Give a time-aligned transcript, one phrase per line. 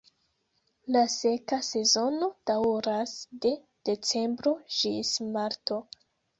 [0.95, 3.15] La seka sezono daŭras
[3.45, 3.53] de
[3.93, 5.83] decembro ĝis marto.